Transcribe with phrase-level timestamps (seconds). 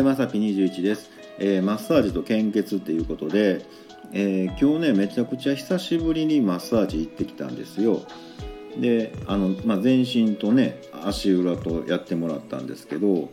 [0.00, 3.66] はいまさぴ21です、えー、マッサージと献血っていうことで、
[4.14, 8.00] えー、今日ねめちゃくちゃ久しぶりにマッサージ行ってきたんですよ。
[8.78, 13.30] であの、まあ、全身とね足裏とやってもらったんですけど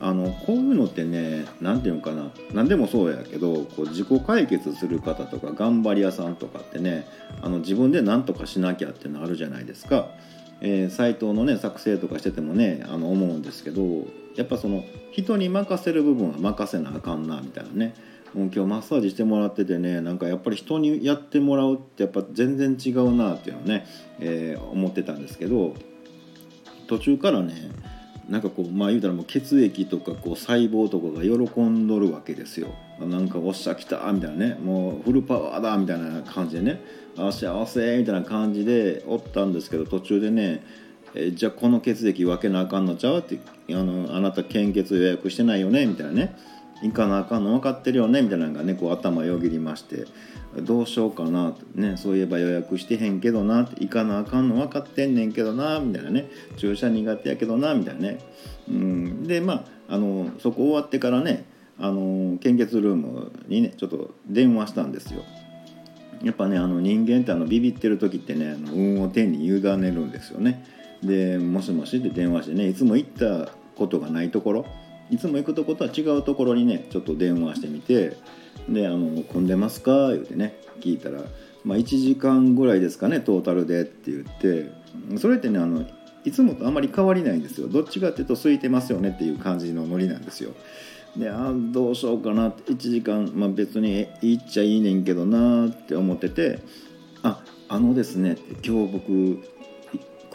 [0.00, 2.30] あのこういうのってね何て言うのかな。
[2.54, 7.06] 何でもそうやけどこう自己解決する方とか頑張り屋さんとかってね
[7.42, 10.08] あの自分で何とかしなきゃってのあるじゃないですか。
[10.60, 13.82] えー、サイトのね作成とかしててもねあの思うんですけど
[14.36, 17.94] やっぱその人に任せる部分は任せなあかんなみたいなね。
[18.34, 23.86] 今日マッサージしてもらっててねなんかやっぱり人にやってもらうってやっぱ全然違うなっていうのね、
[24.20, 25.74] えー、思ってたんですけど
[26.86, 27.70] 途中からね
[28.28, 32.74] なんかこうまあ言うたらもう血液とかこう細胞とかが喜んどるわけですよ。
[33.00, 34.58] なんかおっしゃ来たみたいなね。
[34.62, 36.80] もうフルパワーだみたいな感じでね。
[37.18, 40.62] あ幸せみたいな感じでおったんですけど途中でね
[41.14, 43.18] えじゃあこの血液分けなあかんのちゃう？
[43.20, 43.38] って
[43.70, 45.86] あのあなた献血予約してないよね？
[45.86, 46.36] みたいなね。
[46.82, 50.04] 行かなあかんの分かってるよねみたいなのがねこう頭よぎりまして
[50.58, 58.18] どうしようかなねそういえば予約してへんけどな行かなあかんの分かってんねんけどなみたいなね注射苦手やけどなみたいなね。
[58.68, 61.44] うんでまああのそこ終わってからね
[61.78, 65.22] あの献血ルームにねちょっと電話したんですよ。
[66.22, 70.64] やっぱねあの人間ってあのビビってる時ってねあの運を天に委ねるんですよね。
[71.02, 74.66] で「もしもし」って電話してねいつも行ったことがないところ
[75.10, 78.16] いつも行くとことは違うところにねちょっと電話してみて
[78.68, 81.22] で「あの混んでますか?」言うてね聞いたら
[81.64, 84.70] 「まあ、1時間ぐらいですかねトータルで」って言って
[85.18, 85.84] それってねあの
[86.24, 90.50] いつもとあまり変わりないんですよどっちかっていうと空いてますよねっていう感じのノリなんですよ
[91.16, 96.58] であどうしようかなって1時間、まあ、別に行っちゃいいねんけどなって思ってて
[97.22, 99.38] ああのですね今日僕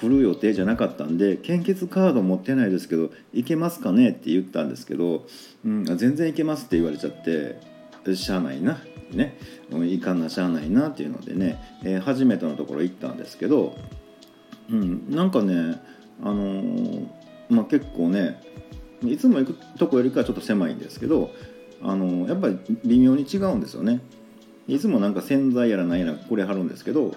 [0.01, 4.09] 来る予定じゃなかったんで献血カード持ってないですけど行けますかね？
[4.09, 5.27] って言ったんですけど、
[5.63, 7.59] うん、全然行けますって言われちゃって
[8.15, 8.81] しゃあないな
[9.11, 9.37] ね。
[9.69, 13.77] 行かんなしゃあないなっていうのでね、えー、初めてのところ行ったんですけど、
[14.71, 15.79] うん、なんかね
[16.23, 17.07] あのー、
[17.49, 18.41] まあ、結構ね
[19.05, 21.31] いつも行くとこよりかはちょっと狭いんですけど
[21.83, 24.01] あのー、やっぱり微妙に違うんですよね。
[24.67, 27.15] いつもなんか洗剤やら何やらこれ貼るんですけど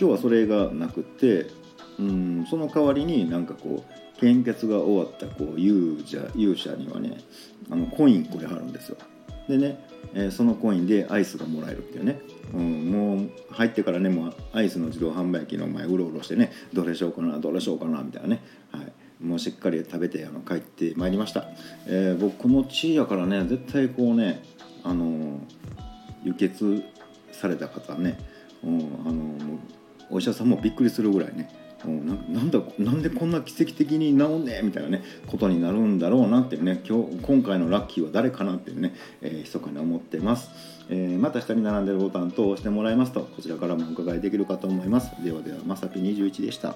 [0.00, 1.46] 今日はそれがなくって
[1.98, 7.18] うんその代わりになんかこう献血が終わったこう勇者勇者にはね
[7.70, 8.96] あのコインこれ貼るんですよ。
[9.48, 9.82] でね、
[10.12, 12.20] えー、そのコインでアイスがもらえるっていうね、
[12.52, 18.42] うん、もう入ってからねもうアイスの自動販売機の前うろうろしてねどれしようかなどれしようかなみたいなね、
[18.72, 21.46] はい、もうしっかり食べてあの帰ってまいりました、
[21.86, 24.42] えー、僕の地位やからね絶対こうね
[24.84, 25.40] あの
[26.24, 26.84] 輸血
[27.32, 28.18] された方ね、
[28.62, 29.58] うん、あの
[30.10, 40.50] お医者さんもびっくりするぐらいねななんだなんでこんな奇跡的に治んねえみたいなねことになるんだろうなっていうね今日今回のラッキーは誰かなっていうね、えー、密かに思ってます、
[40.88, 45.12] えー、また下に並んでるボタンと押してもらいますとこちらからもお伺いできるかと思います。
[45.22, 46.74] ではではまさぴ21でした。